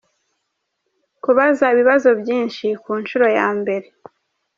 Kubaza 1.23 1.65
ibibazo 1.73 2.09
byinshi 2.21 2.65
ku 2.81 2.91
nshuro 3.01 3.25
ya 3.37 3.47
mbere. 3.59 3.87